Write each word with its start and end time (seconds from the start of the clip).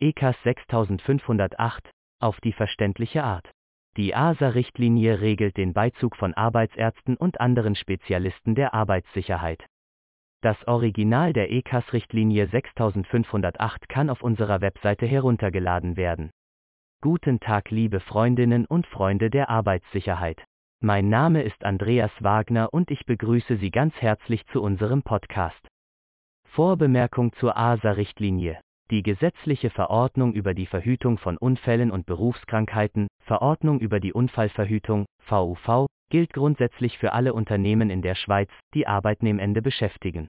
ECAS 0.00 0.36
6508, 0.44 1.90
auf 2.20 2.40
die 2.40 2.52
verständliche 2.52 3.22
Art. 3.22 3.50
Die 3.98 4.14
ASA-Richtlinie 4.14 5.20
regelt 5.20 5.58
den 5.58 5.74
Beizug 5.74 6.16
von 6.16 6.32
Arbeitsärzten 6.32 7.16
und 7.18 7.40
anderen 7.40 7.74
Spezialisten 7.74 8.54
der 8.54 8.72
Arbeitssicherheit. 8.72 9.66
Das 10.40 10.56
Original 10.66 11.34
der 11.34 11.50
ECAS-Richtlinie 11.52 12.46
6508 12.46 13.90
kann 13.90 14.08
auf 14.08 14.22
unserer 14.22 14.62
Webseite 14.62 15.04
heruntergeladen 15.04 15.98
werden. 15.98 16.30
Guten 17.02 17.38
Tag, 17.38 17.70
liebe 17.70 18.00
Freundinnen 18.00 18.64
und 18.64 18.86
Freunde 18.86 19.28
der 19.28 19.50
Arbeitssicherheit. 19.50 20.42
Mein 20.80 21.10
Name 21.10 21.42
ist 21.42 21.62
Andreas 21.62 22.12
Wagner 22.20 22.72
und 22.72 22.90
ich 22.90 23.04
begrüße 23.04 23.58
Sie 23.58 23.70
ganz 23.70 23.94
herzlich 23.96 24.46
zu 24.46 24.62
unserem 24.62 25.02
Podcast. 25.02 25.60
Vorbemerkung 26.48 27.34
zur 27.34 27.54
ASA-Richtlinie. 27.54 28.60
Die 28.90 29.04
gesetzliche 29.04 29.70
Verordnung 29.70 30.34
über 30.34 30.52
die 30.52 30.66
Verhütung 30.66 31.16
von 31.16 31.36
Unfällen 31.36 31.92
und 31.92 32.06
Berufskrankheiten, 32.06 33.06
Verordnung 33.20 33.78
über 33.78 34.00
die 34.00 34.12
Unfallverhütung, 34.12 35.06
VUV, 35.20 35.86
gilt 36.08 36.32
grundsätzlich 36.32 36.98
für 36.98 37.12
alle 37.12 37.32
Unternehmen 37.32 37.88
in 37.88 38.02
der 38.02 38.16
Schweiz, 38.16 38.50
die 38.74 38.88
Arbeitnehmende 38.88 39.62
beschäftigen. 39.62 40.26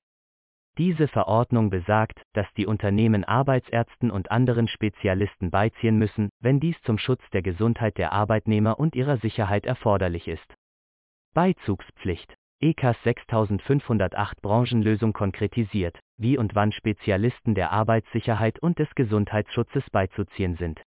Diese 0.78 1.08
Verordnung 1.08 1.72
besagt, 1.72 2.22
dass 2.34 2.46
die 2.54 2.68
Unternehmen 2.68 3.24
Arbeitsärzten 3.24 4.12
und 4.12 4.30
anderen 4.30 4.68
Spezialisten 4.68 5.50
beiziehen 5.50 5.98
müssen, 5.98 6.30
wenn 6.40 6.60
dies 6.60 6.80
zum 6.84 7.00
Schutz 7.00 7.28
der 7.32 7.42
Gesundheit 7.42 7.98
der 7.98 8.14
Arbeitnehmer 8.14 8.80
und 8.80 8.96
ihrer 8.96 9.18
Sicherheit 9.18 9.66
erforderlich 9.66 10.28
ist. 10.28 10.54
Beizugspflicht 11.34 12.36
ECAS 12.62 12.96
6508 13.04 14.40
Branchenlösung 14.42 15.14
konkretisiert, 15.14 16.00
wie 16.18 16.38
und 16.38 16.54
wann 16.54 16.72
Spezialisten 16.72 17.56
der 17.56 17.72
Arbeitssicherheit 17.72 18.60
und 18.60 18.78
des 18.78 18.94
Gesundheitsschutzes 18.94 19.90
beizuziehen 19.90 20.56
sind. 20.58 20.80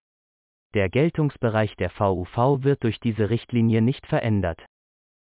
Der 0.73 0.89
Geltungsbereich 0.89 1.75
der 1.75 1.89
VUV 1.89 2.63
wird 2.63 2.83
durch 2.83 3.01
diese 3.01 3.29
Richtlinie 3.29 3.81
nicht 3.81 4.07
verändert. 4.07 4.65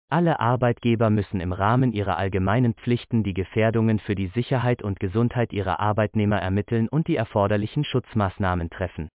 Alle 0.08 0.40
Arbeitgeber 0.40 1.10
müssen 1.10 1.40
im 1.40 1.52
Rahmen 1.52 1.92
ihrer 1.92 2.18
allgemeinen 2.18 2.74
Pflichten 2.74 3.22
die 3.22 3.34
Gefährdungen 3.34 4.00
für 4.00 4.14
die 4.14 4.26
Sicherheit 4.26 4.82
und 4.82 5.00
Gesundheit 5.00 5.52
ihrer 5.52 5.78
Arbeitnehmer 5.78 6.38
ermitteln 6.38 6.88
und 6.88 7.06
die 7.06 7.16
erforderlichen 7.16 7.84
Schutzmaßnahmen 7.84 8.68
treffen. 8.68 9.08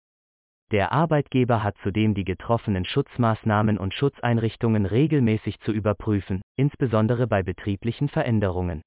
Der 0.75 0.91
Arbeitgeber 0.91 1.63
hat 1.63 1.77
zudem 1.83 2.15
die 2.15 2.25
getroffenen 2.25 2.83
Schutzmaßnahmen 2.83 3.77
und 3.77 3.93
Schutzeinrichtungen 3.93 4.85
regelmäßig 4.85 5.61
zu 5.61 5.71
überprüfen, 5.71 6.41
insbesondere 6.57 7.27
bei 7.27 7.43
betrieblichen 7.43 8.09
Veränderungen. 8.09 8.81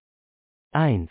1. 0.72 1.08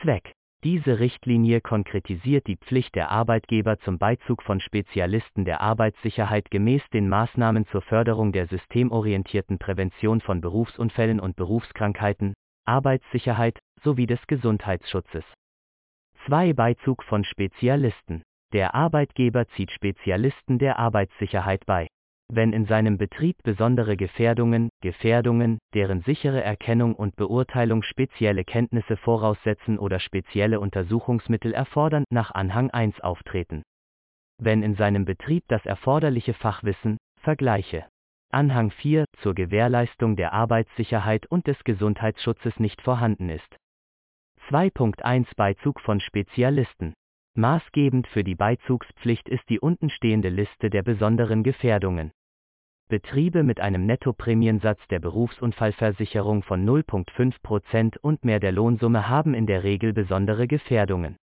Zweck. 0.00 0.30
Diese 0.62 1.00
Richtlinie 1.00 1.60
konkretisiert 1.60 2.46
die 2.46 2.56
Pflicht 2.56 2.94
der 2.94 3.10
Arbeitgeber 3.10 3.80
zum 3.80 3.98
Beizug 3.98 4.44
von 4.44 4.60
Spezialisten 4.60 5.44
der 5.44 5.60
Arbeitssicherheit 5.60 6.52
gemäß 6.52 6.88
den 6.90 7.08
Maßnahmen 7.08 7.66
zur 7.66 7.82
Förderung 7.82 8.30
der 8.30 8.46
systemorientierten 8.46 9.58
Prävention 9.58 10.20
von 10.20 10.40
Berufsunfällen 10.40 11.18
und 11.18 11.34
Berufskrankheiten, 11.34 12.32
Arbeitssicherheit 12.64 13.58
sowie 13.82 14.06
des 14.06 14.24
Gesundheitsschutzes. 14.28 15.24
2. 16.26 16.52
Beizug 16.52 17.02
von 17.02 17.24
Spezialisten. 17.24 18.22
Der 18.52 18.74
Arbeitgeber 18.74 19.48
zieht 19.48 19.70
Spezialisten 19.70 20.58
der 20.58 20.78
Arbeitssicherheit 20.78 21.64
bei. 21.64 21.88
Wenn 22.30 22.52
in 22.52 22.66
seinem 22.66 22.98
Betrieb 22.98 23.36
besondere 23.42 23.96
Gefährdungen, 23.96 24.70
Gefährdungen, 24.80 25.58
deren 25.74 26.02
sichere 26.02 26.42
Erkennung 26.42 26.94
und 26.94 27.16
Beurteilung 27.16 27.82
spezielle 27.82 28.44
Kenntnisse 28.44 28.96
voraussetzen 28.96 29.78
oder 29.78 30.00
spezielle 30.00 30.60
Untersuchungsmittel 30.60 31.52
erfordern, 31.52 32.04
nach 32.10 32.30
Anhang 32.30 32.70
1 32.70 33.00
auftreten. 33.00 33.62
Wenn 34.38 34.62
in 34.62 34.76
seinem 34.76 35.04
Betrieb 35.04 35.44
das 35.48 35.64
erforderliche 35.66 36.34
Fachwissen, 36.34 36.98
Vergleiche. 37.20 37.86
Anhang 38.30 38.70
4 38.70 39.04
zur 39.20 39.34
Gewährleistung 39.34 40.16
der 40.16 40.32
Arbeitssicherheit 40.32 41.26
und 41.26 41.46
des 41.46 41.62
Gesundheitsschutzes 41.64 42.58
nicht 42.58 42.80
vorhanden 42.80 43.28
ist. 43.28 43.56
2.1 44.48 45.36
Beizug 45.36 45.80
von 45.80 46.00
Spezialisten. 46.00 46.94
Maßgebend 47.34 48.06
für 48.08 48.24
die 48.24 48.34
Beizugspflicht 48.34 49.28
ist 49.28 49.48
die 49.48 49.58
untenstehende 49.58 50.28
Liste 50.28 50.68
der 50.68 50.82
besonderen 50.82 51.42
Gefährdungen. 51.42 52.12
Betriebe 52.88 53.42
mit 53.42 53.58
einem 53.58 53.86
Nettoprämiensatz 53.86 54.86
der 54.88 55.00
Berufsunfallversicherung 55.00 56.42
von 56.42 56.66
0,5% 56.68 57.96
und 57.98 58.24
mehr 58.24 58.38
der 58.38 58.52
Lohnsumme 58.52 59.08
haben 59.08 59.32
in 59.32 59.46
der 59.46 59.64
Regel 59.64 59.94
besondere 59.94 60.46
Gefährdungen. 60.46 61.16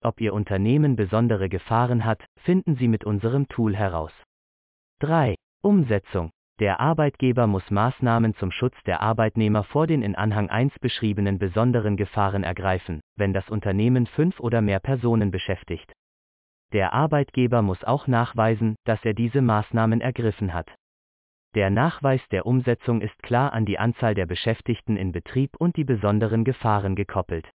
Ob 0.00 0.20
Ihr 0.20 0.32
Unternehmen 0.32 0.94
besondere 0.94 1.48
Gefahren 1.48 2.04
hat, 2.04 2.24
finden 2.36 2.76
Sie 2.76 2.86
mit 2.86 3.04
unserem 3.04 3.48
Tool 3.48 3.74
heraus. 3.74 4.12
3. 5.00 5.34
Umsetzung 5.60 6.30
der 6.62 6.78
Arbeitgeber 6.78 7.48
muss 7.48 7.72
Maßnahmen 7.72 8.36
zum 8.36 8.52
Schutz 8.52 8.76
der 8.86 9.00
Arbeitnehmer 9.00 9.64
vor 9.64 9.88
den 9.88 10.00
in 10.00 10.14
Anhang 10.14 10.48
1 10.48 10.78
beschriebenen 10.78 11.40
besonderen 11.40 11.96
Gefahren 11.96 12.44
ergreifen, 12.44 13.00
wenn 13.16 13.32
das 13.32 13.50
Unternehmen 13.50 14.06
fünf 14.06 14.38
oder 14.38 14.62
mehr 14.62 14.78
Personen 14.78 15.32
beschäftigt. 15.32 15.92
Der 16.72 16.92
Arbeitgeber 16.92 17.62
muss 17.62 17.82
auch 17.82 18.06
nachweisen, 18.06 18.76
dass 18.84 19.04
er 19.04 19.12
diese 19.12 19.42
Maßnahmen 19.42 20.00
ergriffen 20.00 20.54
hat. 20.54 20.72
Der 21.56 21.68
Nachweis 21.68 22.20
der 22.30 22.46
Umsetzung 22.46 23.00
ist 23.00 23.20
klar 23.24 23.52
an 23.52 23.66
die 23.66 23.80
Anzahl 23.80 24.14
der 24.14 24.26
Beschäftigten 24.26 24.96
in 24.96 25.10
Betrieb 25.10 25.56
und 25.58 25.74
die 25.74 25.84
besonderen 25.84 26.44
Gefahren 26.44 26.94
gekoppelt. 26.94 27.50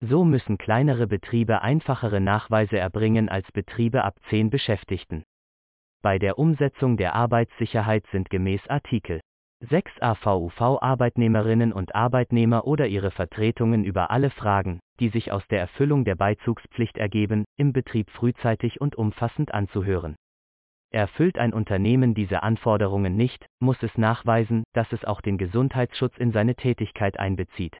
So 0.00 0.24
müssen 0.24 0.58
kleinere 0.58 1.06
Betriebe 1.06 1.62
einfachere 1.62 2.20
Nachweise 2.20 2.78
erbringen 2.78 3.28
als 3.28 3.52
Betriebe 3.52 4.02
ab 4.02 4.16
10 4.28 4.50
Beschäftigten. 4.50 5.22
Bei 6.04 6.18
der 6.18 6.38
Umsetzung 6.38 6.98
der 6.98 7.14
Arbeitssicherheit 7.14 8.04
sind 8.12 8.28
gemäß 8.28 8.60
Artikel 8.68 9.20
6 9.60 9.90
AVUV 10.02 10.82
Arbeitnehmerinnen 10.82 11.72
und 11.72 11.94
Arbeitnehmer 11.94 12.66
oder 12.66 12.88
ihre 12.88 13.10
Vertretungen 13.10 13.84
über 13.84 14.10
alle 14.10 14.28
Fragen, 14.28 14.80
die 15.00 15.08
sich 15.08 15.32
aus 15.32 15.48
der 15.48 15.60
Erfüllung 15.60 16.04
der 16.04 16.14
Beizugspflicht 16.14 16.98
ergeben, 16.98 17.46
im 17.56 17.72
Betrieb 17.72 18.10
frühzeitig 18.10 18.82
und 18.82 18.96
umfassend 18.96 19.54
anzuhören. 19.54 20.14
Erfüllt 20.90 21.38
ein 21.38 21.54
Unternehmen 21.54 22.12
diese 22.12 22.42
Anforderungen 22.42 23.16
nicht, 23.16 23.46
muss 23.58 23.82
es 23.82 23.96
nachweisen, 23.96 24.64
dass 24.74 24.92
es 24.92 25.06
auch 25.06 25.22
den 25.22 25.38
Gesundheitsschutz 25.38 26.18
in 26.18 26.32
seine 26.32 26.54
Tätigkeit 26.54 27.18
einbezieht. 27.18 27.78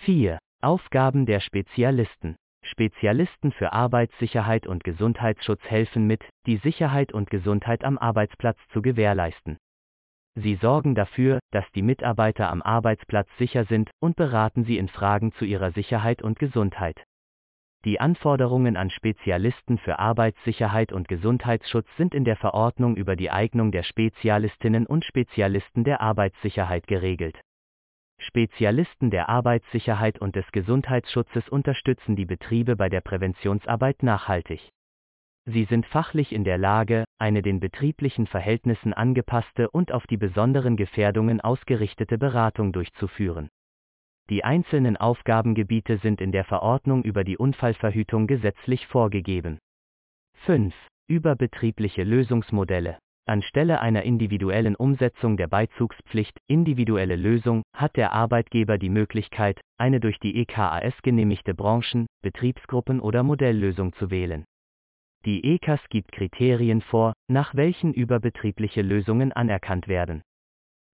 4. 0.00 0.40
Aufgaben 0.60 1.24
der 1.24 1.38
Spezialisten 1.38 2.34
Spezialisten 2.68 3.52
für 3.52 3.72
Arbeitssicherheit 3.72 4.66
und 4.66 4.84
Gesundheitsschutz 4.84 5.62
helfen 5.64 6.06
mit, 6.06 6.22
die 6.46 6.58
Sicherheit 6.58 7.12
und 7.12 7.30
Gesundheit 7.30 7.84
am 7.84 7.98
Arbeitsplatz 7.98 8.58
zu 8.72 8.82
gewährleisten. 8.82 9.58
Sie 10.34 10.54
sorgen 10.54 10.94
dafür, 10.94 11.40
dass 11.50 11.64
die 11.72 11.82
Mitarbeiter 11.82 12.50
am 12.50 12.62
Arbeitsplatz 12.62 13.28
sicher 13.38 13.64
sind 13.64 13.90
und 13.98 14.16
beraten 14.16 14.64
sie 14.64 14.78
in 14.78 14.88
Fragen 14.88 15.32
zu 15.32 15.44
ihrer 15.44 15.72
Sicherheit 15.72 16.22
und 16.22 16.38
Gesundheit. 16.38 17.02
Die 17.84 18.00
Anforderungen 18.00 18.76
an 18.76 18.90
Spezialisten 18.90 19.78
für 19.78 19.98
Arbeitssicherheit 19.98 20.92
und 20.92 21.08
Gesundheitsschutz 21.08 21.86
sind 21.96 22.14
in 22.14 22.24
der 22.24 22.36
Verordnung 22.36 22.96
über 22.96 23.16
die 23.16 23.30
Eignung 23.30 23.72
der 23.72 23.82
Spezialistinnen 23.82 24.86
und 24.86 25.04
Spezialisten 25.04 25.84
der 25.84 26.00
Arbeitssicherheit 26.00 26.86
geregelt. 26.86 27.40
Spezialisten 28.28 29.10
der 29.10 29.30
Arbeitssicherheit 29.30 30.20
und 30.20 30.36
des 30.36 30.44
Gesundheitsschutzes 30.52 31.48
unterstützen 31.48 32.14
die 32.14 32.26
Betriebe 32.26 32.76
bei 32.76 32.90
der 32.90 33.00
Präventionsarbeit 33.00 34.02
nachhaltig. 34.02 34.68
Sie 35.46 35.64
sind 35.64 35.86
fachlich 35.86 36.34
in 36.34 36.44
der 36.44 36.58
Lage, 36.58 37.04
eine 37.18 37.40
den 37.40 37.58
betrieblichen 37.58 38.26
Verhältnissen 38.26 38.92
angepasste 38.92 39.70
und 39.70 39.92
auf 39.92 40.06
die 40.06 40.18
besonderen 40.18 40.76
Gefährdungen 40.76 41.40
ausgerichtete 41.40 42.18
Beratung 42.18 42.72
durchzuführen. 42.72 43.48
Die 44.28 44.44
einzelnen 44.44 44.98
Aufgabengebiete 44.98 45.96
sind 45.96 46.20
in 46.20 46.30
der 46.30 46.44
Verordnung 46.44 47.04
über 47.04 47.24
die 47.24 47.38
Unfallverhütung 47.38 48.26
gesetzlich 48.26 48.86
vorgegeben. 48.88 49.58
5. 50.44 50.74
Überbetriebliche 51.06 52.04
Lösungsmodelle 52.04 52.98
Anstelle 53.28 53.80
einer 53.80 54.02
individuellen 54.02 54.74
Umsetzung 54.74 55.36
der 55.36 55.46
Beizugspflicht, 55.46 56.38
individuelle 56.46 57.16
Lösung, 57.16 57.62
hat 57.74 57.96
der 57.96 58.12
Arbeitgeber 58.12 58.78
die 58.78 58.90
Möglichkeit, 58.90 59.60
eine 59.76 60.00
durch 60.00 60.18
die 60.18 60.36
EKAS 60.36 60.94
genehmigte 61.02 61.54
Branchen-, 61.54 62.06
Betriebsgruppen- 62.22 63.00
oder 63.00 63.22
Modelllösung 63.22 63.92
zu 63.94 64.10
wählen. 64.10 64.44
Die 65.24 65.44
EKAS 65.44 65.80
gibt 65.90 66.12
Kriterien 66.12 66.80
vor, 66.80 67.12
nach 67.28 67.54
welchen 67.54 67.92
überbetriebliche 67.92 68.82
Lösungen 68.82 69.32
anerkannt 69.32 69.88
werden. 69.88 70.22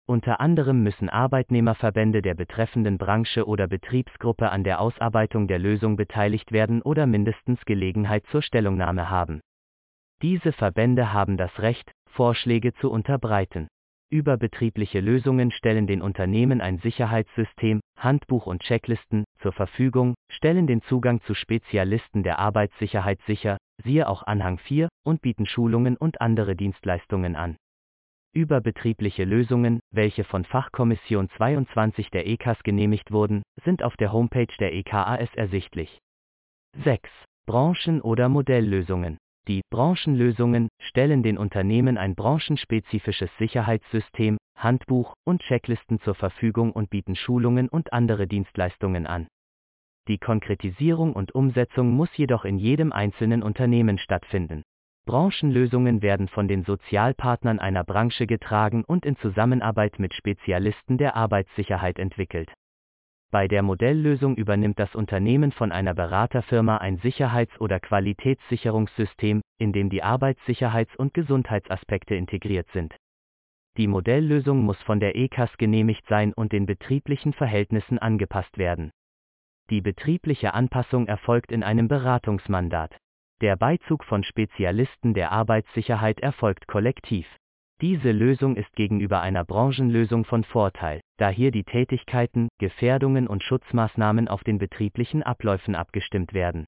Unter 0.07 0.41
anderem 0.41 0.83
müssen 0.83 1.09
Arbeitnehmerverbände 1.09 2.21
der 2.21 2.35
betreffenden 2.35 2.99
Branche 2.99 3.47
oder 3.47 3.67
Betriebsgruppe 3.67 4.51
an 4.51 4.63
der 4.63 4.81
Ausarbeitung 4.81 5.49
der 5.49 5.59
Lösung 5.59 5.97
beteiligt 5.97 6.53
werden 6.53 6.83
oder 6.83 7.07
mindestens 7.07 7.65
Gelegenheit 7.65 8.27
zur 8.27 8.43
Stellungnahme 8.43 9.09
haben. 9.09 9.41
Diese 10.21 10.53
Verbände 10.53 11.13
haben 11.13 11.37
das 11.37 11.59
Recht, 11.59 11.91
Vorschläge 12.15 12.73
zu 12.75 12.91
unterbreiten. 12.91 13.67
Überbetriebliche 14.09 15.01
Lösungen 15.01 15.51
stellen 15.51 15.89
den 15.89 16.01
Unternehmen 16.01 16.61
ein 16.61 16.79
Sicherheitssystem, 16.79 17.81
Handbuch 17.99 18.47
und 18.47 18.63
Checklisten 18.63 19.25
zur 19.41 19.53
Verfügung, 19.53 20.15
stellen 20.31 20.69
den 20.69 20.83
Zugang 20.83 21.21
zu 21.23 21.35
Spezialisten 21.35 22.23
der 22.23 22.39
Arbeitssicherheit 22.39 23.21
sicher, 23.27 23.57
siehe 23.83 24.09
auch 24.09 24.23
Anhang 24.23 24.59
4, 24.59 24.89
und 25.05 25.23
bieten 25.23 25.47
Schulungen 25.47 25.97
und 25.97 26.21
andere 26.21 26.55
Dienstleistungen 26.55 27.35
an. 27.35 27.57
Überbetriebliche 28.33 29.25
Lösungen, 29.25 29.81
welche 29.91 30.23
von 30.23 30.45
Fachkommission 30.45 31.29
22 31.31 32.11
der 32.11 32.29
EKAS 32.29 32.63
genehmigt 32.63 33.11
wurden, 33.11 33.43
sind 33.65 33.83
auf 33.83 33.97
der 33.97 34.13
Homepage 34.13 34.55
der 34.61 34.73
EKAS 34.73 35.35
ersichtlich. 35.35 35.99
6. 36.85 37.11
Branchen- 37.47 38.01
oder 38.01 38.29
Modelllösungen. 38.29 39.19
Die 39.47 39.61
Branchenlösungen 39.71 40.69
stellen 40.79 41.23
den 41.23 41.37
Unternehmen 41.37 41.99
ein 41.99 42.15
branchenspezifisches 42.15 43.29
Sicherheitssystem, 43.39 44.39
Handbuch 44.57 45.15
und 45.25 45.43
Checklisten 45.43 46.01
zur 46.01 46.15
Verfügung 46.15 46.73
und 46.73 46.89
bieten 46.89 47.15
Schulungen 47.15 47.69
und 47.69 47.93
andere 47.93 48.27
Dienstleistungen 48.27 49.07
an. 49.07 49.27
Die 50.09 50.17
Konkretisierung 50.17 51.13
und 51.13 51.35
Umsetzung 51.35 51.91
muss 51.91 52.09
jedoch 52.17 52.47
in 52.47 52.59
jedem 52.59 52.93
einzelnen 52.93 53.43
Unternehmen 53.43 53.99
stattfinden. 53.99 54.63
Branchenlösungen 55.05 56.01
werden 56.01 56.29
von 56.29 56.49
den 56.49 56.65
Sozialpartnern 56.65 57.59
einer 57.59 57.85
Branche 57.85 58.27
getragen 58.27 58.85
und 58.85 59.05
in 59.05 59.17
Zusammenarbeit 59.17 59.99
mit 59.99 60.15
Spezialisten 60.15 60.97
der 60.97 61.17
Arbeitssicherheit 61.17 61.99
entwickelt. 61.99 62.51
Bei 63.35 63.49
der 63.49 63.65
Modelllösung 63.65 64.37
übernimmt 64.37 64.79
das 64.79 64.95
Unternehmen 64.95 65.51
von 65.51 65.73
einer 65.73 65.93
Beraterfirma 65.93 66.77
ein 66.77 66.99
Sicherheits- 66.99 67.61
oder 67.61 67.81
Qualitätssicherungssystem, 67.81 69.41
in 69.59 69.73
dem 69.73 69.91
die 69.91 70.05
Arbeitssicherheits- 70.05 70.97
und 70.97 71.15
Gesundheitsaspekte 71.15 72.15
integriert 72.15 72.69
sind. 72.73 72.95
Die 73.77 73.89
Modelllösung 73.89 74.63
muss 74.63 74.81
von 74.83 75.01
der 75.01 75.17
ECAS 75.17 75.51
genehmigt 75.59 76.07
sein 76.07 76.33
und 76.33 76.53
den 76.53 76.65
betrieblichen 76.65 77.33
Verhältnissen 77.33 77.99
angepasst 77.99 78.57
werden. 78.57 78.93
Die 79.69 79.81
betriebliche 79.81 80.55
Anpassung 80.55 81.09
erfolgt 81.09 81.51
in 81.51 81.65
einem 81.65 81.89
Beratungsmandat. 81.89 82.97
Der 83.41 83.57
Beizug 83.57 84.05
von 84.05 84.23
Spezialisten 84.23 85.13
der 85.13 85.33
Arbeitssicherheit 85.33 86.21
erfolgt 86.21 86.69
kollektiv. 86.69 87.27
Diese 87.81 88.13
Lösung 88.13 88.57
ist 88.57 88.75
gegenüber 88.77 89.21
einer 89.21 89.45
Branchenlösung 89.45 90.25
von 90.25 90.45
Vorteil, 90.45 91.01
da 91.17 91.29
hier 91.29 91.51
die 91.51 91.65
Tätigkeiten, 91.65 92.49
Gefährdungen 92.59 93.27
und 93.27 93.43
Schutzmaßnahmen 93.43 94.29
auf 94.29 94.45
den 94.45 94.59
betrieblichen 94.59 95.23
Abläufen 95.23 95.75
abgestimmt 95.75 96.35
werden. 96.35 96.67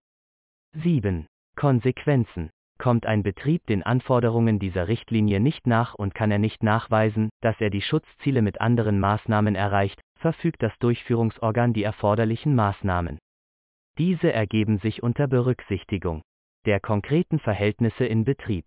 7. 0.72 1.26
Konsequenzen. 1.54 2.50
Kommt 2.78 3.06
ein 3.06 3.22
Betrieb 3.22 3.64
den 3.66 3.82
Anforderungen 3.82 4.58
dieser 4.58 4.88
Richtlinie 4.88 5.40
nicht 5.40 5.66
nach 5.66 5.94
und 5.94 6.14
kann 6.14 6.30
er 6.30 6.38
nicht 6.38 6.62
nachweisen, 6.62 7.30
dass 7.40 7.58
er 7.60 7.70
die 7.70 7.80
Schutzziele 7.80 8.42
mit 8.42 8.60
anderen 8.60 9.00
Maßnahmen 9.00 9.54
erreicht, 9.54 10.00
verfügt 10.18 10.62
das 10.62 10.76
Durchführungsorgan 10.80 11.72
die 11.72 11.84
erforderlichen 11.84 12.54
Maßnahmen. 12.54 13.18
Diese 13.96 14.30
ergeben 14.32 14.78
sich 14.78 15.02
unter 15.02 15.26
Berücksichtigung 15.26 16.22
der 16.66 16.80
konkreten 16.80 17.38
Verhältnisse 17.38 18.04
in 18.04 18.24
Betrieb 18.24 18.66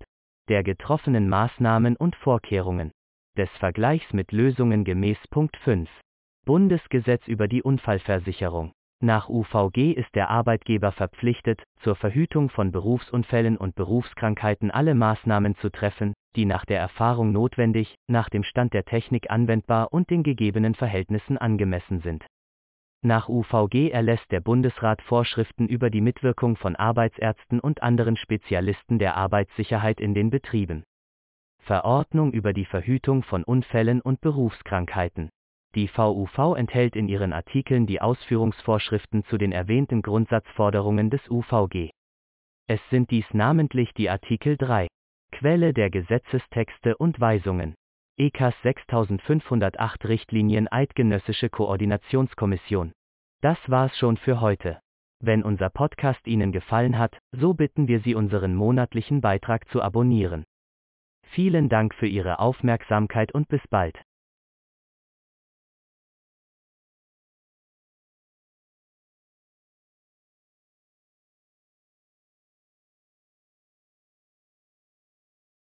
der 0.50 0.63
getroffenen 0.63 1.30
Maßnahmen 1.30 1.96
und 1.96 2.16
Vorkehrungen, 2.16 2.92
des 3.38 3.50
Vergleichs 3.60 4.12
mit 4.13 4.31
Lösungen 4.31 4.84
gemäß 4.84 5.19
Punkt 5.30 5.56
5. 5.57 5.90
Bundesgesetz 6.46 7.28
über 7.28 7.48
die 7.48 7.62
Unfallversicherung. 7.62 8.72
Nach 9.01 9.30
UVG 9.30 9.94
ist 9.94 10.13
der 10.16 10.30
Arbeitgeber 10.30 10.92
verpflichtet, 10.92 11.63
zur 11.81 11.96
Verhütung 11.96 12.50
von 12.50 12.72
Berufsunfällen 12.72 13.56
und 13.56 13.75
Berufskrankheiten 13.75 14.72
alle 14.72 14.94
Maßnahmen 14.94 15.56
zu 15.57 15.69
treffen, 15.69 16.13
die 16.36 16.46
nach 16.46 16.66
der 16.66 16.80
Erfahrung 16.80 17.31
notwendig, 17.31 17.95
nach 18.07 18.28
dem 18.28 18.44
Stand 18.44 18.74
der 18.74 18.84
Technik 18.84 19.30
anwendbar 19.30 19.94
und 19.94 20.10
den 20.10 20.24
gegebenen 20.24 20.75
Verhältnissen 20.75 21.38
angemessen 21.38 22.02
sind. 22.02 22.25
Nach 23.01 23.30
UVG 23.30 23.92
erlässt 23.92 24.30
der 24.30 24.42
Bundesrat 24.42 25.01
Vorschriften 25.01 25.69
über 25.69 25.90
die 25.90 26.01
Mitwirkung 26.01 26.57
von 26.57 26.75
Arbeitsärzten 26.75 27.62
und 27.62 27.81
anderen 27.81 28.18
Spezialisten 28.18 29.00
der 29.00 29.16
Arbeitssicherheit 29.16 30.01
in 30.01 30.13
den 30.13 30.30
Betrieben. 30.30 30.84
Verordnung 31.60 32.34
über 32.34 32.51
die 32.51 32.66
Verhütung 32.66 33.24
von 33.24 33.46
Unfällen 33.46 34.01
und 34.01 34.19
Berufskrankheiten. 34.19 35.30
Die 35.75 35.88
VUV 35.88 36.56
enthält 36.57 36.98
in 36.98 37.07
ihren 37.07 37.31
Artikeln 37.31 37.86
die 37.86 38.01
Ausführungsvorschriften 38.01 39.24
zu 39.25 39.38
den 39.38 39.54
erwähnten 39.54 40.02
Grundsatzforderungen 40.02 41.10
des 41.10 41.22
UVG. 41.30 41.92
Es 42.68 42.81
sind 42.90 43.12
dies 43.12 43.25
namentlich 43.34 43.94
die 43.94 44.10
Artikel 44.10 44.57
3. 44.57 44.88
Quelle 45.31 45.74
der 45.74 45.90
Gesetzestexte 45.90 46.98
und 46.98 47.19
Weisungen. 47.22 47.75
ECAS 48.19 48.54
6508 48.63 50.04
Richtlinien 50.04 50.68
Eidgenössische 50.69 51.50
Koordinationskommission. 51.50 52.92
Das 53.39 53.57
war's 53.68 53.98
schon 53.98 54.18
für 54.18 54.42
heute. 54.42 54.81
Wenn 55.21 55.42
unser 55.42 55.69
Podcast 55.69 56.27
Ihnen 56.27 56.51
gefallen 56.51 56.98
hat, 56.98 57.18
so 57.31 57.54
bitten 57.54 57.88
wir 57.88 58.01
Sie 58.01 58.16
unseren 58.16 58.56
monatlichen 58.56 59.21
Beitrag 59.21 59.69
zu 59.69 59.81
abonnieren. 59.81 60.44
Vielen 61.27 61.69
Dank 61.69 61.95
für 61.95 62.07
Ihre 62.07 62.39
Aufmerksamkeit 62.39 63.31
und 63.31 63.48
bis 63.48 63.66
bald. 63.69 63.98